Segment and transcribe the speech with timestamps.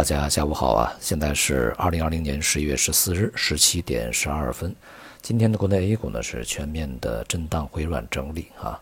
[0.00, 0.96] 大家下午好啊！
[0.98, 4.74] 现在是二零二零年十一月十四日十七点十二分。
[5.20, 8.80] 今天的国内 A 股呢是全面的震荡回软整理啊，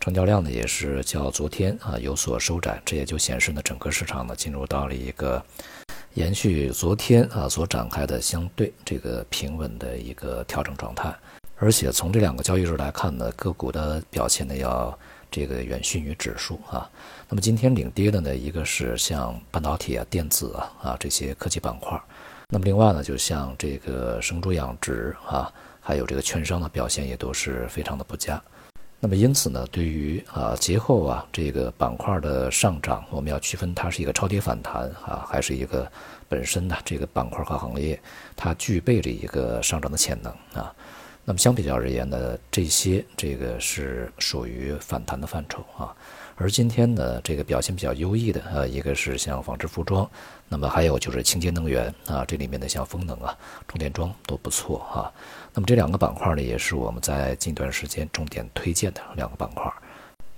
[0.00, 5.44] 成交量呢也是较昨天啊有所收窄，这也就显示呢整个市场呢进入到了一个
[6.14, 11.14] 延续昨天啊所展开的相对这个平稳的一个调整状态。
[11.58, 14.98] 而且从这两个交易日来看呢，个股的表现呢要。
[15.36, 16.90] 这个远逊于指数啊，
[17.28, 22.00] 那么今天领跌的呢，一个是像半导体啊、电子啊啊这些科技板块，
[22.48, 28.42] 那么另外呢，就像这个生猪养殖啊，还有这个券商的表现也都是非常的不佳。
[28.98, 35.86] 那么因此呢，对于啊节后啊这个板块的上涨，我们要区分它是一个超跌反弹啊，还是一个
[36.30, 38.00] 本身的这个板块和行业
[38.34, 40.74] 它具备着一个上涨的潜能啊。
[41.28, 45.92] 那么相比较而言呢，这些这个是属于反弹的范畴啊。
[46.36, 50.08] 而今天呢，这个表现比较优异的呃，一个是像纺织服装，
[50.48, 53.36] 那么还有就是清洁能源啊，这里面的像风能啊、
[53.66, 55.10] 充电桩都不错啊。
[55.52, 59.64] 那么这两个板块呢，也是我们在近段时间重点推荐的两个板块。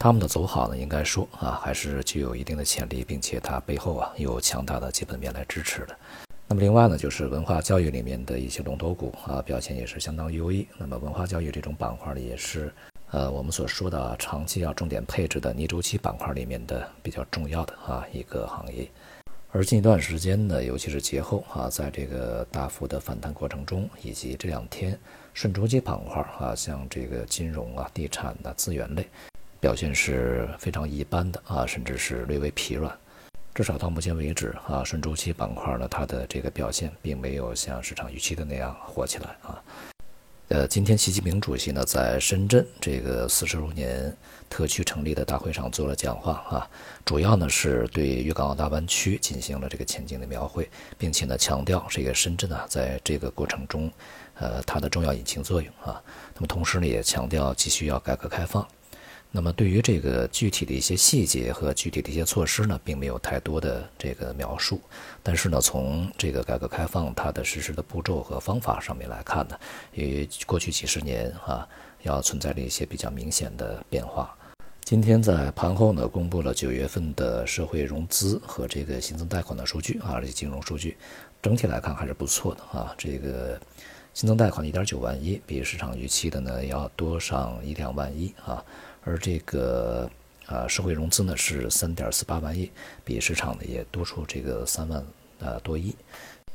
[0.00, 5.96] 他们的走好呢，应该说啊，还是具有一定的潜力，并且它背后啊有强大的基本面来支持的。
[6.52, 10.68] 那么另外呢，就是文化教育里面的一些龙头股啊，表现也是相当优异。
[10.76, 12.70] 那么文化教育这种板块呢，也是
[13.10, 18.86] 呃我们所说的长期要重点配置的逆周期板块里面的比较重要的啊一个行业。
[19.50, 24.98] 而近一段时间呢，尤其是节后啊，在这个大幅的反弹过程中，以及这两天
[25.32, 29.08] 顺周期板块啊，像这个金融啊、地产的资源类，
[29.58, 32.94] 表现是非常一般的啊，甚至是略微疲软。
[33.54, 39.62] 至少到目前为止啊，顺周期板块呢，它的这个表现并没有像市场预期的那样火起来啊。
[40.48, 44.14] 呃，今天习近平主席呢在深圳这个四十周年
[44.48, 46.70] 特区成立的大会上做了讲话啊，
[47.04, 53.90] 主要呢是对粤港澳大湾区进行了这个前景的描绘，并且呢强调这个深圳啊在这个过程中，
[54.34, 56.02] 呃它的重要引擎作用啊。
[56.34, 58.66] 那么同时呢也强调继续要改革开放。
[59.34, 64.78] 那么对于这个具体的一些细节和具体的一些措施呢，并没有太多的这个描述。
[65.22, 69.58] 但是呢，从这个改革开放它的实施的步骤和方法上面来看呢，
[69.94, 71.66] 与过去几十年啊，
[72.02, 74.36] 要存在着一些比较明显的变化。
[74.84, 80.98] 今天在盘后呢，公布了九月份的社会融资和这个新增贷款的数据啊，这些金融数据，
[81.40, 82.94] 整体来看还是不错的啊。
[82.98, 83.58] 这个
[84.12, 88.62] 新增贷款一点九万亿，比市场预期的呢要多上一两万亿啊。
[89.04, 90.10] 而这个
[90.46, 92.70] 啊，社会融资呢是三点四八万亿，
[93.04, 95.04] 比市场呢也多出这个三万
[95.40, 95.94] 啊多亿。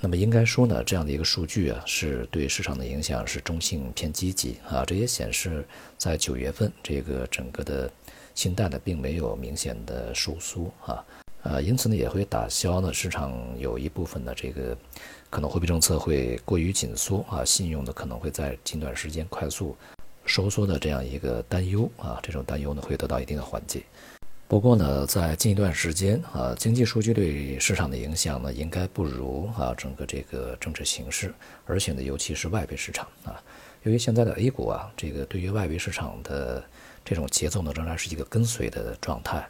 [0.00, 4.82] 那么应该说呢，这样的一个数据啊，是对市场的影响是中性偏积极啊。
[4.86, 5.62] 这也显示
[5.98, 7.90] 在九月份这个整个的
[8.34, 11.04] 信贷呢并没有明显的收缩啊，
[11.42, 14.74] 呃，因此呢也会打消呢市场有一部分的这个
[15.28, 19.76] 可能货币政策会过于紧缩啊，信用呢可能会在近段时间快速。
[20.30, 23.82] 收缩的这样一个担忧啊，这种担忧呢会得到一定的缓解。
[24.46, 31.34] 不过呢，在近一段时间啊，经济数据对市场的影响呢，应该不如啊整个这个政治形势，
[31.66, 33.42] 而且呢，尤其是外围市场啊，
[33.82, 36.62] 由于现在的 A 股啊，这个对于外围市场的
[37.04, 39.44] 这种节奏呢，仍然是一个跟随的状态。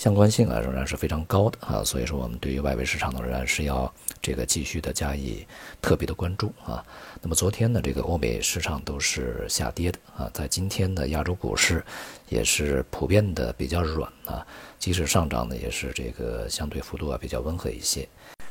[0.00, 5.46] 相关性啊仍然是非常高的啊，所以说我们对于外围市场呢仍然是要这个继续的加以
[5.82, 6.82] 特别的关注啊。
[7.20, 11.84] 那么昨天呢，这个欧美市场都是下跌的啊，在今天的亚洲股市
[12.30, 14.40] 也是普遍的比较软啊，
[14.78, 18.08] 即使上涨呢也是这个相对幅度啊比较温和一些。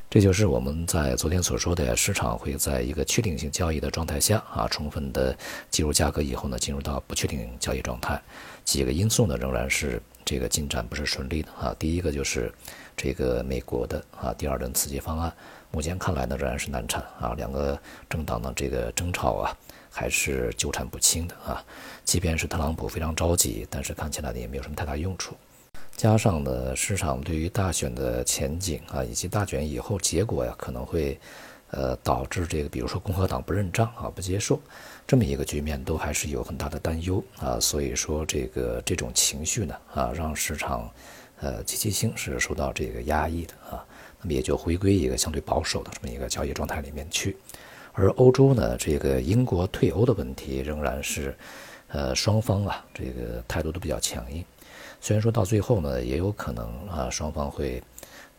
[0.07, 5.35] 这就是我们在昨天所说的，市场会在一个确定性交易的状态下啊，充分的
[5.71, 8.21] 进入价格以后呢，进入到不确定交易状态。
[8.63, 9.99] 几个因素呢仍然是。
[10.29, 11.75] 这个进展不是顺利的啊。
[11.79, 12.53] 第一个就是
[12.95, 15.33] 这个美国的啊第二轮刺激方案，
[15.71, 17.33] 目前看来呢仍然是难产啊。
[17.35, 17.75] 两个
[18.07, 19.57] 政党的这个争吵啊
[19.89, 21.65] 还是纠缠不清的啊。
[22.05, 25.35] 即便是特朗普非常着急，但是看起来呢也没有什么太大用处。
[25.95, 31.19] 加上呢市场对于大选的前景啊以及大选以后结果呀可能会。
[31.71, 34.59] 呃，导致这个，比如说共和党不认账啊，不接受，
[35.05, 37.59] 这么一个局面，都还是有很大的担忧啊。
[37.59, 40.89] 所以说，这个这种情绪呢，啊，让市场，
[41.41, 43.85] 呃，积极性是受到这个压抑的啊。
[44.19, 47.37] 那么也就回归一个相对保守的这么一个交易状态里面去。
[47.93, 51.37] 而欧洲呢，这个英国退欧的问题仍然是，
[51.89, 54.43] 呃，双方啊，这个态度都比较强硬。
[54.99, 57.81] 虽然说到最后呢，也有可能啊，双方会，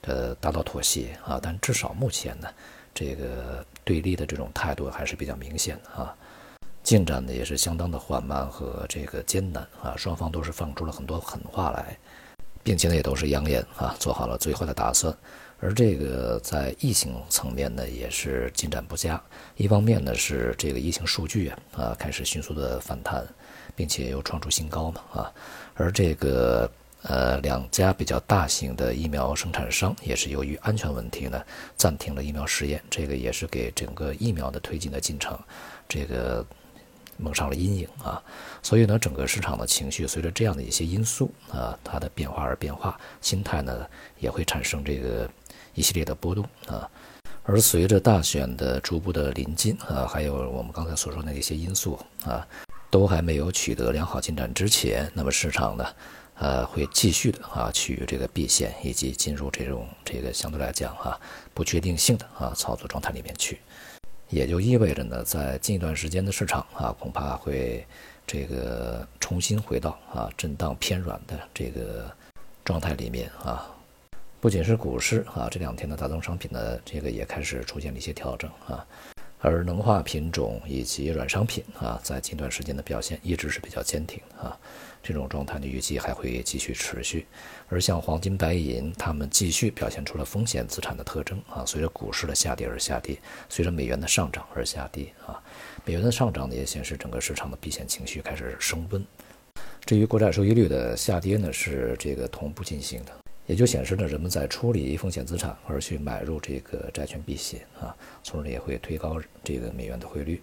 [0.02, 2.48] 呃，达到妥协啊，但至少目前呢。
[2.94, 6.14] 这个对立的这种态度还是比较明显的啊，
[6.82, 11.96] 进展呢也是相当的缓慢和这个艰难啊，双方都是放出了很多狠话来，
[12.62, 15.16] 并且呢也都是扬言啊做好了最坏的打算，
[15.60, 19.20] 而这个在疫情层面呢，也是进展不佳。
[19.56, 23.26] 一方面呢是这个疫情数据啊啊开始迅速的反弹，
[23.74, 25.32] 并且又创出新高嘛啊，
[25.74, 26.70] 而这个
[27.02, 31.42] 呃两家比较大型的疫苗生产商也是由于安全问题呢
[31.76, 35.38] 暂停了疫苗试验，这个也是给整个疫苗的推进的进程
[35.88, 36.44] 这个
[37.16, 38.22] 蒙上了阴影啊。
[38.62, 43.86] 所以呢，整个市场的情绪随着这样的一些因素啊它的变化而变化，心态呢
[44.18, 45.28] 也会产生这个。
[45.72, 46.90] 一系列的波动啊，
[47.44, 52.44] 而随着大选的逐步的临近啊，还有我们刚才所说的那些因素啊，
[52.90, 55.86] 都还没有取得良好进展之前，那么市场呢，
[56.40, 61.20] 呃，会继续的啊，趋于这个避险以及进入这种这个相对来讲啊
[61.52, 63.60] 不确定性的啊操作状态里面去，
[64.30, 67.86] 也就意味着呢，在近一段时间的市场啊，恐怕会
[68.26, 72.10] 这个重新回到啊震荡偏软的这个
[72.64, 73.68] 状态里面啊。
[74.40, 78.82] 不仅是股市啊，这两天的大宗商品呢，这个也开始出现了一些调整啊。
[79.40, 84.56] 而能化品种以及软商品啊，在近段时间的表现一直是比较坚挺啊。
[85.02, 87.26] 这种状态呢，预计还会继续持续。
[87.70, 91.64] 而像黄金、白银，它们继续表现出了风险资产的特征啊。
[91.64, 95.42] 随着股市的下跌而下跌，随着美元的上涨而下跌啊。
[95.86, 99.02] 美元的上涨呢，也显示整个市场的避险情绪开始升温。
[99.86, 103.12] 至于国债收益率的下跌呢，是这个同步进行的。
[103.50, 107.92] 也就显示呢，人们在处理风险资产而去买入这个债券避险啊，
[108.22, 110.40] 从而也会推高这个美元的汇率。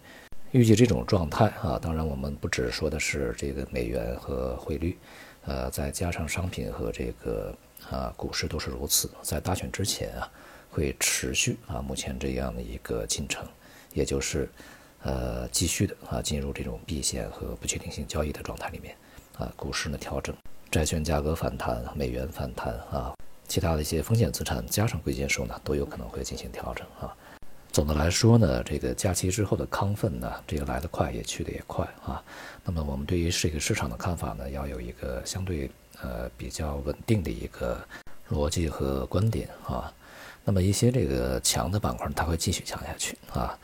[0.51, 4.97] 预计这种状态啊，当然我们不只说的是这个美元和汇率，
[5.45, 7.55] 呃，再加上商品和这个
[7.89, 9.09] 啊股市都是如此。
[9.21, 10.29] 在大选之前啊，
[10.69, 13.47] 会持续啊目前这样的一个进程，
[13.93, 14.49] 也就是
[15.03, 18.93] 呃继续的啊进入这种避险和不确定性交易的状态里面
[19.37, 20.35] 啊，股市呢调整。
[20.69, 23.13] 债券价格反弹，美元反弹啊，
[23.47, 27.13] 其他的一些风险资产加上贵金属呢，都有可能会进行调整啊。
[27.71, 32.21] 总的来说呢，这个假期之后的亢奋呢，这个来得快也去得也快啊。
[32.63, 35.69] 那么我们对于这个市场的看法呢，要有一个相对
[36.01, 37.79] 呃比较稳定的一个
[38.31, 39.93] 逻辑和观点啊。
[40.43, 43.57] 那么一些这个强的板块，它会继续强下去啊。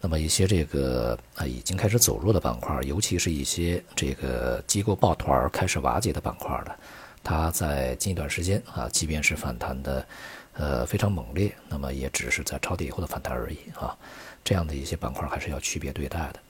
[0.00, 6.78] 那么一些这个啊已经开始走弱的板块，尤其是一些这个机构抱团开始瓦解的板块的，
[7.24, 10.06] 它在近一段时间啊，即便是反弹的
[10.52, 13.96] 呃非常猛烈，那么也只是在抄底以后的反弹而已啊。
[14.44, 16.40] 这样的一些板块还是要区别对待的，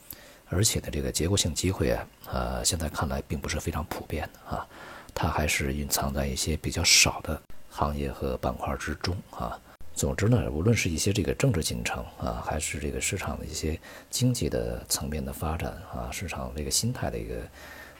[0.51, 4.67] 而且呢，这个结构性机会啊，呃，现在看来并不是非常普遍的啊，
[5.15, 7.41] 它还是蕴藏在一些比较少的
[7.71, 9.59] 行业和板块之中啊。
[9.99, 13.77] 总之呢，无论是一些这个政治进程啊，还是这个市场的一些
[14.09, 17.35] 经济的层面的发展啊，市场这个心态的一个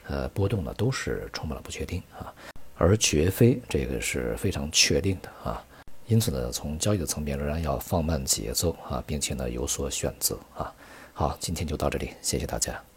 [0.07, 2.33] 呃波动呢，都是充满了不确定啊，
[2.77, 5.61] 而绝非这个是非常确定的啊。
[6.07, 10.73] 因此呢，从交易的层面仍然要放慢节奏啊，并且呢有所选择啊。
[11.11, 12.88] 好，今天就到这里，谢谢大家。